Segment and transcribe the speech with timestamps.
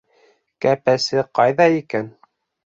[0.65, 2.09] Кәпәсе ҡайҙа икән?